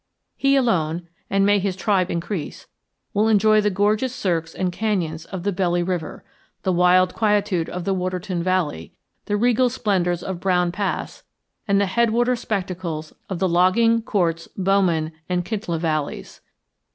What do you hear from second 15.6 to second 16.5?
valleys.